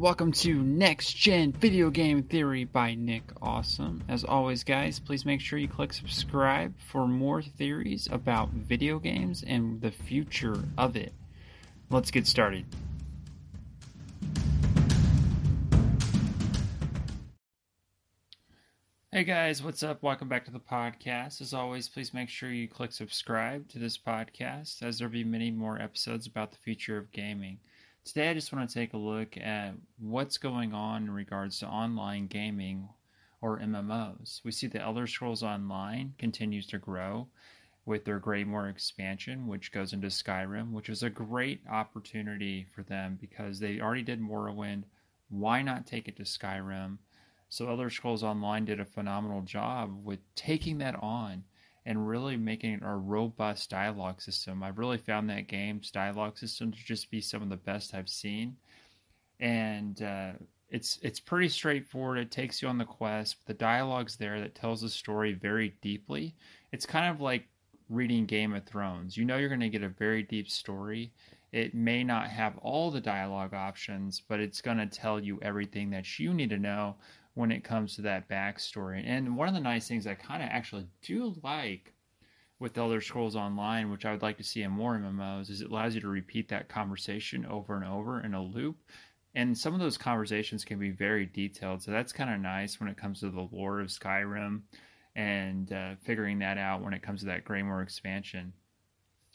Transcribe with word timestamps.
Welcome 0.00 0.32
to 0.32 0.54
Next 0.54 1.12
Gen 1.12 1.52
Video 1.52 1.90
Game 1.90 2.22
Theory 2.22 2.64
by 2.64 2.94
Nick 2.94 3.22
Awesome. 3.42 4.02
As 4.08 4.24
always, 4.24 4.64
guys, 4.64 4.98
please 4.98 5.26
make 5.26 5.42
sure 5.42 5.58
you 5.58 5.68
click 5.68 5.92
subscribe 5.92 6.72
for 6.78 7.06
more 7.06 7.42
theories 7.42 8.08
about 8.10 8.48
video 8.48 8.98
games 8.98 9.44
and 9.46 9.78
the 9.82 9.90
future 9.90 10.64
of 10.78 10.96
it. 10.96 11.12
Let's 11.90 12.10
get 12.10 12.26
started. 12.26 12.64
Hey 19.12 19.24
guys, 19.24 19.62
what's 19.62 19.82
up? 19.82 20.02
Welcome 20.02 20.28
back 20.28 20.46
to 20.46 20.50
the 20.50 20.60
podcast. 20.60 21.42
As 21.42 21.52
always, 21.52 21.90
please 21.90 22.14
make 22.14 22.30
sure 22.30 22.50
you 22.50 22.68
click 22.68 22.92
subscribe 22.92 23.68
to 23.68 23.78
this 23.78 23.98
podcast 23.98 24.82
as 24.82 24.98
there'll 24.98 25.12
be 25.12 25.24
many 25.24 25.50
more 25.50 25.78
episodes 25.78 26.26
about 26.26 26.52
the 26.52 26.58
future 26.58 26.96
of 26.96 27.12
gaming. 27.12 27.58
Today, 28.02 28.30
I 28.30 28.34
just 28.34 28.50
want 28.52 28.68
to 28.68 28.74
take 28.74 28.94
a 28.94 28.98
look 28.98 29.36
at 29.36 29.74
what's 29.98 30.38
going 30.38 30.72
on 30.72 31.04
in 31.04 31.10
regards 31.10 31.58
to 31.58 31.68
online 31.68 32.28
gaming 32.28 32.88
or 33.42 33.58
MMOs. 33.58 34.40
We 34.42 34.52
see 34.52 34.66
the 34.66 34.80
Elder 34.80 35.06
Scrolls 35.06 35.42
Online 35.42 36.14
continues 36.18 36.66
to 36.68 36.78
grow 36.78 37.28
with 37.84 38.06
their 38.06 38.18
Greymoor 38.18 38.70
expansion, 38.70 39.46
which 39.46 39.70
goes 39.70 39.92
into 39.92 40.08
Skyrim, 40.08 40.72
which 40.72 40.88
is 40.88 41.02
a 41.02 41.10
great 41.10 41.60
opportunity 41.70 42.66
for 42.74 42.82
them 42.82 43.18
because 43.20 43.60
they 43.60 43.80
already 43.80 44.02
did 44.02 44.20
Morrowind. 44.20 44.84
Why 45.28 45.60
not 45.60 45.86
take 45.86 46.08
it 46.08 46.16
to 46.16 46.22
Skyrim? 46.22 46.96
So 47.50 47.68
Elder 47.68 47.90
Scrolls 47.90 48.24
Online 48.24 48.64
did 48.64 48.80
a 48.80 48.84
phenomenal 48.86 49.42
job 49.42 50.04
with 50.04 50.20
taking 50.34 50.78
that 50.78 50.96
on 51.02 51.44
and 51.86 52.06
really 52.06 52.36
making 52.36 52.82
a 52.82 52.96
robust 52.96 53.70
dialogue 53.70 54.20
system. 54.20 54.62
I've 54.62 54.78
really 54.78 54.98
found 54.98 55.30
that 55.30 55.48
game's 55.48 55.90
dialogue 55.90 56.38
system 56.38 56.72
to 56.72 56.84
just 56.84 57.10
be 57.10 57.20
some 57.20 57.42
of 57.42 57.48
the 57.48 57.56
best 57.56 57.94
I've 57.94 58.08
seen, 58.08 58.56
and 59.40 60.00
uh, 60.02 60.32
it's 60.68 60.98
it's 61.02 61.20
pretty 61.20 61.48
straightforward. 61.48 62.18
It 62.18 62.30
takes 62.30 62.62
you 62.62 62.68
on 62.68 62.78
the 62.78 62.84
quest. 62.84 63.36
The 63.46 63.54
dialogue's 63.54 64.16
there 64.16 64.40
that 64.40 64.54
tells 64.54 64.82
the 64.82 64.88
story 64.88 65.32
very 65.32 65.74
deeply. 65.80 66.34
It's 66.72 66.86
kind 66.86 67.10
of 67.10 67.20
like 67.20 67.48
reading 67.88 68.26
Game 68.26 68.54
of 68.54 68.64
Thrones. 68.64 69.16
You 69.16 69.24
know 69.24 69.36
you're 69.36 69.48
going 69.48 69.60
to 69.60 69.68
get 69.68 69.82
a 69.82 69.88
very 69.88 70.22
deep 70.22 70.48
story. 70.48 71.12
It 71.52 71.74
may 71.74 72.04
not 72.04 72.28
have 72.28 72.56
all 72.58 72.92
the 72.92 73.00
dialogue 73.00 73.54
options, 73.54 74.22
but 74.28 74.38
it's 74.38 74.60
going 74.60 74.78
to 74.78 74.86
tell 74.86 75.18
you 75.18 75.40
everything 75.42 75.90
that 75.90 76.18
you 76.18 76.32
need 76.32 76.50
to 76.50 76.58
know 76.58 76.94
when 77.34 77.52
it 77.52 77.64
comes 77.64 77.94
to 77.94 78.02
that 78.02 78.28
backstory. 78.28 79.02
And 79.04 79.36
one 79.36 79.48
of 79.48 79.54
the 79.54 79.60
nice 79.60 79.86
things 79.86 80.06
I 80.06 80.14
kind 80.14 80.42
of 80.42 80.48
actually 80.50 80.86
do 81.02 81.34
like 81.42 81.92
with 82.58 82.76
Elder 82.76 83.00
Scrolls 83.00 83.36
Online, 83.36 83.90
which 83.90 84.04
I 84.04 84.12
would 84.12 84.22
like 84.22 84.36
to 84.38 84.44
see 84.44 84.62
in 84.62 84.70
more 84.70 84.96
MMOs, 84.96 85.48
is 85.48 85.62
it 85.62 85.70
allows 85.70 85.94
you 85.94 86.00
to 86.02 86.08
repeat 86.08 86.48
that 86.48 86.68
conversation 86.68 87.46
over 87.46 87.74
and 87.76 87.84
over 87.84 88.20
in 88.20 88.34
a 88.34 88.42
loop. 88.42 88.76
And 89.34 89.56
some 89.56 89.74
of 89.74 89.80
those 89.80 89.96
conversations 89.96 90.64
can 90.64 90.78
be 90.78 90.90
very 90.90 91.24
detailed. 91.24 91.82
So 91.82 91.90
that's 91.92 92.12
kind 92.12 92.34
of 92.34 92.40
nice 92.40 92.80
when 92.80 92.88
it 92.88 92.96
comes 92.96 93.20
to 93.20 93.30
the 93.30 93.48
lore 93.52 93.80
of 93.80 93.88
Skyrim 93.88 94.62
and 95.14 95.72
uh, 95.72 95.94
figuring 96.02 96.40
that 96.40 96.58
out 96.58 96.82
when 96.82 96.94
it 96.94 97.02
comes 97.02 97.20
to 97.20 97.26
that 97.26 97.44
Greymoor 97.44 97.82
expansion. 97.82 98.52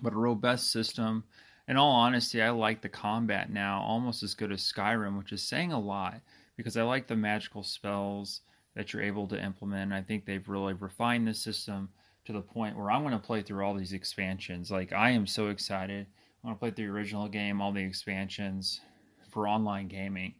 But 0.00 0.12
a 0.12 0.16
robust 0.16 0.70
system. 0.70 1.24
In 1.66 1.76
all 1.76 1.92
honesty, 1.92 2.40
I 2.40 2.50
like 2.50 2.82
the 2.82 2.88
combat 2.88 3.50
now 3.50 3.80
almost 3.80 4.22
as 4.22 4.34
good 4.34 4.52
as 4.52 4.62
Skyrim, 4.62 5.18
which 5.18 5.32
is 5.32 5.42
saying 5.42 5.72
a 5.72 5.80
lot 5.80 6.20
because 6.58 6.76
I 6.76 6.82
like 6.82 7.06
the 7.06 7.16
magical 7.16 7.62
spells 7.62 8.42
that 8.74 8.92
you're 8.92 9.02
able 9.02 9.28
to 9.28 9.42
implement. 9.42 9.92
I 9.92 10.02
think 10.02 10.26
they've 10.26 10.48
really 10.48 10.74
refined 10.74 11.26
the 11.26 11.32
system 11.32 11.88
to 12.26 12.32
the 12.32 12.42
point 12.42 12.76
where 12.76 12.90
I'm 12.90 13.02
going 13.02 13.12
to 13.12 13.18
play 13.18 13.42
through 13.42 13.64
all 13.64 13.74
these 13.74 13.92
expansions. 13.92 14.70
Like 14.70 14.92
I 14.92 15.10
am 15.10 15.26
so 15.26 15.48
excited. 15.48 16.06
I 16.42 16.46
want 16.46 16.58
to 16.58 16.60
play 16.60 16.70
through 16.72 16.88
the 16.88 16.92
original 16.92 17.28
game, 17.28 17.62
all 17.62 17.72
the 17.72 17.80
expansions 17.80 18.80
for 19.30 19.48
online 19.48 19.86
gaming. 19.86 20.34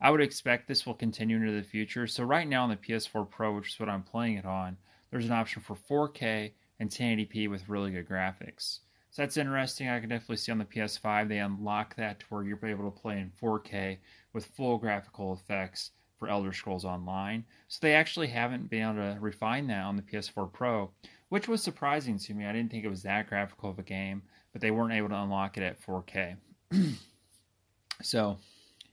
I 0.00 0.10
would 0.10 0.20
expect 0.20 0.68
this 0.68 0.86
will 0.86 0.94
continue 0.94 1.36
into 1.36 1.52
the 1.52 1.62
future. 1.62 2.06
So 2.06 2.22
right 2.22 2.46
now 2.46 2.62
on 2.62 2.70
the 2.70 2.76
PS4 2.76 3.28
Pro, 3.28 3.56
which 3.56 3.72
is 3.72 3.80
what 3.80 3.88
I'm 3.88 4.04
playing 4.04 4.36
it 4.36 4.46
on, 4.46 4.76
there's 5.10 5.26
an 5.26 5.32
option 5.32 5.62
for 5.62 5.74
4K 5.74 6.52
and 6.78 6.90
1080p 6.90 7.50
with 7.50 7.68
really 7.68 7.90
good 7.90 8.08
graphics. 8.08 8.80
So 9.16 9.22
that's 9.22 9.38
interesting. 9.38 9.88
I 9.88 9.98
can 9.98 10.10
definitely 10.10 10.36
see 10.36 10.52
on 10.52 10.58
the 10.58 10.66
PS5 10.66 11.26
they 11.26 11.38
unlock 11.38 11.96
that 11.96 12.20
to 12.20 12.26
where 12.28 12.42
you're 12.42 12.58
able 12.62 12.90
to 12.90 13.00
play 13.00 13.18
in 13.18 13.32
4K 13.42 13.96
with 14.34 14.44
full 14.44 14.76
graphical 14.76 15.32
effects 15.32 15.92
for 16.18 16.28
Elder 16.28 16.52
Scrolls 16.52 16.84
Online. 16.84 17.42
So 17.68 17.78
they 17.80 17.94
actually 17.94 18.26
haven't 18.26 18.68
been 18.68 18.82
able 18.82 19.14
to 19.14 19.16
refine 19.18 19.68
that 19.68 19.84
on 19.84 19.96
the 19.96 20.02
PS4 20.02 20.52
Pro, 20.52 20.90
which 21.30 21.48
was 21.48 21.62
surprising 21.62 22.18
to 22.18 22.34
me. 22.34 22.44
I 22.44 22.52
didn't 22.52 22.70
think 22.70 22.84
it 22.84 22.90
was 22.90 23.04
that 23.04 23.26
graphical 23.26 23.70
of 23.70 23.78
a 23.78 23.82
game, 23.82 24.20
but 24.52 24.60
they 24.60 24.70
weren't 24.70 24.92
able 24.92 25.08
to 25.08 25.22
unlock 25.22 25.56
it 25.56 25.62
at 25.62 25.80
4K. 25.80 26.36
so 28.02 28.36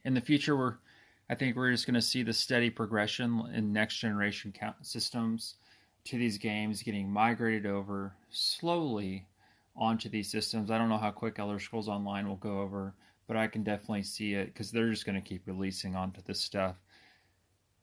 in 0.05 0.13
the 0.13 0.21
future, 0.21 0.55
we're 0.55 0.75
I 1.29 1.35
think 1.35 1.57
we're 1.57 1.71
just 1.71 1.85
going 1.85 1.95
to 1.95 2.01
see 2.01 2.23
the 2.23 2.31
steady 2.31 2.69
progression 2.69 3.43
in 3.53 3.73
next 3.73 3.97
generation 3.97 4.53
systems 4.83 5.55
to 6.05 6.17
these 6.17 6.37
games 6.37 6.81
getting 6.81 7.11
migrated 7.11 7.65
over 7.65 8.13
slowly 8.29 9.27
onto 9.75 10.09
these 10.09 10.29
systems. 10.29 10.71
I 10.71 10.77
don't 10.77 10.89
know 10.89 10.97
how 10.97 11.11
quick 11.11 11.39
Elder 11.39 11.59
Scrolls 11.59 11.89
Online 11.89 12.27
will 12.27 12.35
go 12.35 12.59
over 12.59 12.93
but 13.27 13.37
I 13.37 13.47
can 13.47 13.63
definitely 13.63 14.03
see 14.03 14.33
it 14.33 14.47
because 14.47 14.71
they're 14.71 14.89
just 14.89 15.05
going 15.05 15.21
to 15.21 15.27
keep 15.27 15.47
releasing 15.47 15.95
onto 15.95 16.21
this 16.21 16.39
stuff. 16.39 16.75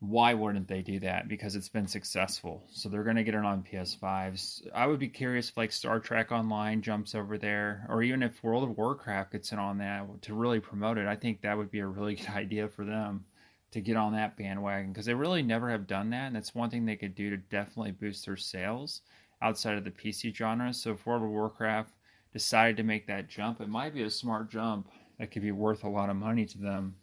Why 0.00 0.32
wouldn't 0.32 0.68
they 0.68 0.80
do 0.80 1.00
that? 1.00 1.28
Because 1.28 1.56
it's 1.56 1.68
been 1.68 1.86
successful. 1.86 2.64
So 2.70 2.88
they're 2.88 3.04
going 3.04 3.16
to 3.16 3.24
get 3.24 3.34
it 3.34 3.44
on 3.44 3.62
PS5s. 3.62 4.66
I 4.74 4.86
would 4.86 4.98
be 4.98 5.08
curious 5.08 5.50
if 5.50 5.56
like 5.58 5.72
Star 5.72 6.00
Trek 6.00 6.32
Online 6.32 6.80
jumps 6.80 7.14
over 7.14 7.36
there, 7.36 7.86
or 7.88 8.02
even 8.02 8.22
if 8.22 8.42
World 8.42 8.64
of 8.64 8.78
Warcraft 8.78 9.32
gets 9.32 9.52
in 9.52 9.58
on 9.58 9.78
that 9.78 10.06
to 10.22 10.34
really 10.34 10.60
promote 10.60 10.96
it. 10.96 11.06
I 11.06 11.16
think 11.16 11.42
that 11.42 11.56
would 11.56 11.70
be 11.70 11.80
a 11.80 11.86
really 11.86 12.14
good 12.16 12.30
idea 12.30 12.68
for 12.68 12.84
them 12.84 13.24
to 13.72 13.80
get 13.80 13.96
on 13.96 14.14
that 14.14 14.36
bandwagon 14.36 14.92
because 14.92 15.06
they 15.06 15.14
really 15.14 15.42
never 15.42 15.70
have 15.70 15.86
done 15.86 16.10
that, 16.10 16.26
and 16.26 16.36
that's 16.36 16.54
one 16.54 16.70
thing 16.70 16.86
they 16.86 16.96
could 16.96 17.14
do 17.14 17.30
to 17.30 17.36
definitely 17.36 17.92
boost 17.92 18.26
their 18.26 18.36
sales 18.36 19.02
outside 19.42 19.76
of 19.76 19.84
the 19.84 19.90
PC 19.90 20.34
genre. 20.34 20.72
So 20.72 20.92
if 20.92 21.06
World 21.06 21.22
of 21.22 21.30
Warcraft 21.30 21.90
decided 22.32 22.76
to 22.76 22.82
make 22.82 23.06
that 23.06 23.28
jump, 23.28 23.60
it 23.60 23.68
might 23.68 23.94
be 23.94 24.02
a 24.02 24.10
smart 24.10 24.50
jump 24.50 24.88
that 25.18 25.30
could 25.30 25.42
be 25.42 25.52
worth 25.52 25.84
a 25.84 25.88
lot 25.88 26.10
of 26.10 26.16
money 26.16 26.46
to 26.46 26.58
them 26.58 26.94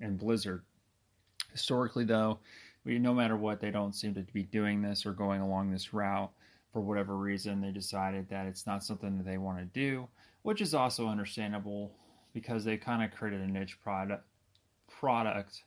and 0.00 0.18
Blizzard. 0.18 0.62
Historically, 1.52 2.04
though, 2.04 2.38
we, 2.84 2.98
no 2.98 3.12
matter 3.12 3.36
what, 3.36 3.60
they 3.60 3.70
don't 3.70 3.94
seem 3.94 4.14
to 4.14 4.22
be 4.32 4.44
doing 4.44 4.80
this 4.80 5.04
or 5.04 5.12
going 5.12 5.40
along 5.40 5.70
this 5.70 5.92
route 5.92 6.30
for 6.72 6.80
whatever 6.80 7.16
reason. 7.16 7.60
They 7.60 7.72
decided 7.72 8.28
that 8.30 8.46
it's 8.46 8.66
not 8.66 8.84
something 8.84 9.18
that 9.18 9.26
they 9.26 9.38
want 9.38 9.58
to 9.58 9.64
do, 9.64 10.08
which 10.42 10.60
is 10.60 10.74
also 10.74 11.08
understandable 11.08 11.92
because 12.32 12.64
they 12.64 12.76
kind 12.76 13.02
of 13.02 13.16
created 13.16 13.40
a 13.40 13.46
niche 13.46 13.78
product 13.82 14.24
product 14.88 15.62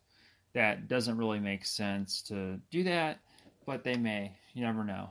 that 0.53 0.87
doesn't 0.87 1.17
really 1.17 1.39
make 1.39 1.65
sense 1.65 2.21
to 2.21 2.59
do 2.71 2.83
that, 2.83 3.19
but 3.65 3.83
they 3.83 3.95
may. 3.95 4.31
You 4.53 4.63
never 4.63 4.83
know. 4.83 5.09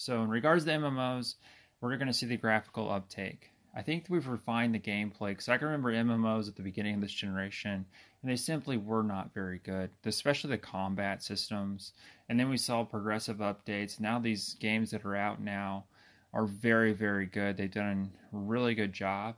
So, 0.00 0.22
in 0.22 0.30
regards 0.30 0.64
to 0.64 0.70
MMOs, 0.70 1.34
we're 1.82 1.94
going 1.98 2.08
to 2.08 2.14
see 2.14 2.24
the 2.24 2.38
graphical 2.38 2.90
uptake. 2.90 3.50
I 3.76 3.82
think 3.82 4.06
we've 4.08 4.26
refined 4.26 4.74
the 4.74 4.80
gameplay 4.80 5.28
because 5.28 5.50
I 5.50 5.58
can 5.58 5.66
remember 5.66 5.92
MMOs 5.92 6.48
at 6.48 6.56
the 6.56 6.62
beginning 6.62 6.94
of 6.94 7.02
this 7.02 7.12
generation, 7.12 7.84
and 8.22 8.30
they 8.30 8.36
simply 8.36 8.78
were 8.78 9.02
not 9.02 9.34
very 9.34 9.58
good, 9.58 9.90
especially 10.06 10.48
the 10.48 10.56
combat 10.56 11.22
systems. 11.22 11.92
And 12.30 12.40
then 12.40 12.48
we 12.48 12.56
saw 12.56 12.82
progressive 12.82 13.40
updates. 13.40 14.00
Now 14.00 14.18
these 14.18 14.54
games 14.54 14.90
that 14.92 15.04
are 15.04 15.16
out 15.16 15.38
now 15.38 15.84
are 16.32 16.46
very, 16.46 16.94
very 16.94 17.26
good. 17.26 17.58
They've 17.58 17.70
done 17.70 18.10
a 18.32 18.38
really 18.38 18.74
good 18.74 18.94
job 18.94 19.34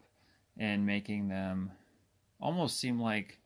in 0.56 0.87
making 0.87 1.27
them 1.27 1.73
almost 2.41 2.79
seem 2.79 3.00
like 3.00 3.41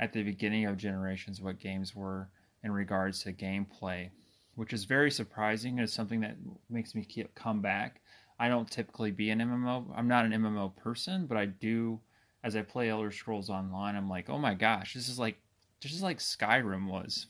at 0.00 0.12
the 0.12 0.24
beginning 0.24 0.66
of 0.66 0.78
generations 0.78 1.40
what 1.40 1.60
games 1.60 1.94
were 1.94 2.28
in 2.64 2.72
regards 2.72 3.22
to 3.22 3.32
gameplay, 3.32 4.10
which 4.56 4.72
is 4.72 4.84
very 4.84 5.10
surprising. 5.10 5.74
And 5.78 5.80
it's 5.80 5.92
something 5.92 6.20
that 6.20 6.36
makes 6.68 6.94
me 6.94 7.04
keep, 7.04 7.32
come 7.34 7.62
back 7.62 8.00
I 8.38 8.48
don't 8.48 8.70
typically 8.70 9.10
be 9.10 9.30
an 9.30 9.40
MMO. 9.40 9.86
I'm 9.94 10.08
not 10.08 10.26
an 10.26 10.32
MMO 10.32 10.76
person, 10.76 11.26
but 11.26 11.38
I 11.38 11.46
do 11.46 12.00
as 12.44 12.54
I 12.54 12.62
play 12.62 12.90
Elder 12.90 13.10
Scrolls 13.10 13.48
Online. 13.48 13.96
I'm 13.96 14.10
like, 14.10 14.28
oh 14.28 14.38
my 14.38 14.54
gosh, 14.54 14.94
this 14.94 15.08
is 15.08 15.18
like 15.18 15.38
this 15.82 15.92
is 15.92 16.02
like 16.02 16.18
Skyrim 16.18 16.86
was. 16.88 17.26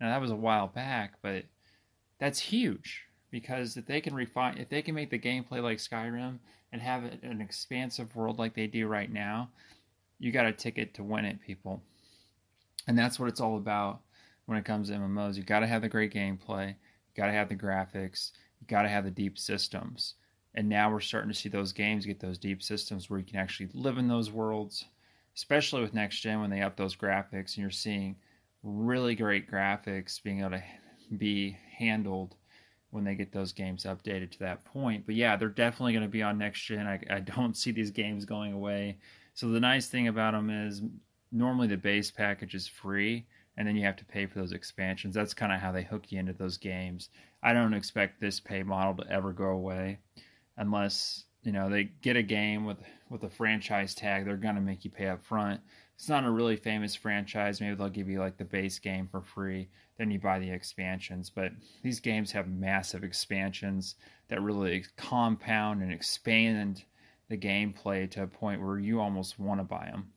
Now 0.00 0.10
that 0.10 0.20
was 0.20 0.30
a 0.30 0.36
while 0.36 0.68
back, 0.68 1.14
but 1.22 1.44
that's 2.18 2.38
huge 2.38 3.04
because 3.30 3.76
if 3.76 3.86
they 3.86 4.00
can 4.00 4.14
refine, 4.14 4.58
if 4.58 4.68
they 4.68 4.82
can 4.82 4.94
make 4.94 5.10
the 5.10 5.18
gameplay 5.18 5.62
like 5.62 5.78
Skyrim 5.78 6.38
and 6.72 6.82
have 6.82 7.04
an 7.22 7.40
expansive 7.40 8.14
world 8.14 8.38
like 8.38 8.54
they 8.54 8.66
do 8.66 8.86
right 8.86 9.10
now, 9.10 9.50
you 10.18 10.30
got 10.30 10.46
a 10.46 10.52
ticket 10.52 10.94
to 10.94 11.02
win 11.02 11.24
it, 11.24 11.40
people. 11.40 11.82
And 12.86 12.96
that's 12.96 13.18
what 13.18 13.28
it's 13.28 13.40
all 13.40 13.56
about 13.56 14.00
when 14.46 14.58
it 14.58 14.64
comes 14.64 14.88
to 14.88 14.94
MMOs. 14.94 15.36
You 15.36 15.42
got 15.42 15.60
to 15.60 15.66
have 15.66 15.82
the 15.82 15.88
great 15.88 16.12
gameplay, 16.12 16.68
you 16.68 17.14
got 17.16 17.26
to 17.26 17.32
have 17.32 17.48
the 17.48 17.56
graphics, 17.56 18.32
you 18.60 18.66
got 18.66 18.82
to 18.82 18.88
have 18.88 19.04
the 19.04 19.10
deep 19.10 19.38
systems. 19.38 20.14
And 20.54 20.68
now 20.68 20.90
we're 20.90 21.00
starting 21.00 21.30
to 21.30 21.38
see 21.38 21.50
those 21.50 21.72
games 21.72 22.06
get 22.06 22.18
those 22.18 22.38
deep 22.38 22.62
systems 22.62 23.10
where 23.10 23.18
you 23.18 23.26
can 23.26 23.36
actually 23.36 23.68
live 23.74 23.98
in 23.98 24.08
those 24.08 24.30
worlds, 24.30 24.86
especially 25.36 25.82
with 25.82 25.92
next 25.92 26.20
gen 26.20 26.40
when 26.40 26.48
they 26.48 26.62
up 26.62 26.76
those 26.76 26.96
graphics 26.96 27.54
and 27.54 27.58
you're 27.58 27.70
seeing 27.70 28.16
really 28.62 29.14
great 29.14 29.50
graphics 29.50 30.22
being 30.22 30.40
able 30.40 30.50
to 30.50 30.62
be 31.18 31.56
handled 31.76 32.34
when 32.90 33.04
they 33.04 33.14
get 33.14 33.32
those 33.32 33.52
games 33.52 33.84
updated 33.84 34.30
to 34.30 34.38
that 34.38 34.64
point. 34.64 35.04
But 35.04 35.14
yeah, 35.14 35.36
they're 35.36 35.48
definitely 35.48 35.92
going 35.92 36.04
to 36.04 36.08
be 36.08 36.22
on 36.22 36.38
next 36.38 36.62
gen. 36.62 36.86
I, 36.86 37.00
I 37.10 37.20
don't 37.20 37.56
see 37.56 37.70
these 37.70 37.90
games 37.90 38.24
going 38.24 38.54
away. 38.54 38.96
So 39.34 39.50
the 39.50 39.60
nice 39.60 39.88
thing 39.88 40.08
about 40.08 40.32
them 40.32 40.48
is 40.48 40.80
normally 41.30 41.68
the 41.68 41.76
base 41.76 42.10
package 42.10 42.54
is 42.54 42.66
free 42.66 43.26
and 43.56 43.66
then 43.66 43.76
you 43.76 43.84
have 43.84 43.96
to 43.96 44.04
pay 44.04 44.26
for 44.26 44.38
those 44.38 44.52
expansions. 44.52 45.14
That's 45.14 45.34
kind 45.34 45.52
of 45.52 45.60
how 45.60 45.72
they 45.72 45.82
hook 45.82 46.10
you 46.10 46.18
into 46.18 46.32
those 46.32 46.58
games. 46.58 47.08
I 47.42 47.52
don't 47.52 47.74
expect 47.74 48.20
this 48.20 48.40
pay 48.40 48.62
model 48.62 48.94
to 48.96 49.10
ever 49.10 49.32
go 49.32 49.48
away 49.48 49.98
unless, 50.56 51.24
you 51.42 51.52
know, 51.52 51.68
they 51.68 51.84
get 51.84 52.16
a 52.16 52.22
game 52.22 52.64
with 52.64 52.78
with 53.08 53.22
a 53.22 53.30
franchise 53.30 53.94
tag, 53.94 54.24
they're 54.24 54.36
to 54.36 54.60
make 54.60 54.84
you 54.84 54.90
pay 54.90 55.06
up 55.06 55.24
front. 55.24 55.60
It's 55.94 56.08
not 56.08 56.24
a 56.24 56.30
really 56.30 56.56
famous 56.56 56.94
franchise, 56.94 57.60
maybe 57.60 57.74
they'll 57.74 57.88
give 57.88 58.08
you 58.08 58.18
like 58.18 58.36
the 58.36 58.44
base 58.44 58.78
game 58.78 59.08
for 59.10 59.22
free, 59.22 59.68
then 59.96 60.10
you 60.10 60.18
buy 60.18 60.38
the 60.38 60.50
expansions, 60.50 61.30
but 61.30 61.52
these 61.82 62.00
games 62.00 62.32
have 62.32 62.48
massive 62.48 63.04
expansions 63.04 63.94
that 64.28 64.42
really 64.42 64.84
compound 64.96 65.82
and 65.82 65.92
expand 65.92 66.84
the 67.28 67.38
gameplay 67.38 68.10
to 68.10 68.24
a 68.24 68.26
point 68.26 68.60
where 68.60 68.78
you 68.78 69.00
almost 69.00 69.38
want 69.38 69.60
to 69.60 69.64
buy 69.64 69.86
them. 69.86 70.12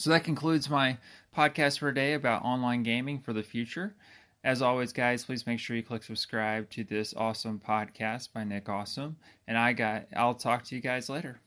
So 0.00 0.08
that 0.08 0.24
concludes 0.24 0.70
my 0.70 0.96
podcast 1.36 1.78
for 1.78 1.92
today 1.92 2.14
about 2.14 2.42
online 2.42 2.82
gaming 2.82 3.18
for 3.18 3.34
the 3.34 3.42
future. 3.42 3.94
As 4.42 4.62
always, 4.62 4.94
guys, 4.94 5.26
please 5.26 5.46
make 5.46 5.58
sure 5.58 5.76
you 5.76 5.82
click 5.82 6.04
subscribe 6.04 6.70
to 6.70 6.84
this 6.84 7.12
awesome 7.14 7.60
podcast 7.60 8.32
by 8.32 8.44
Nick 8.44 8.70
Awesome. 8.70 9.18
And 9.46 9.58
I 9.58 9.74
got 9.74 10.06
I'll 10.16 10.32
talk 10.32 10.64
to 10.64 10.74
you 10.74 10.80
guys 10.80 11.10
later. 11.10 11.42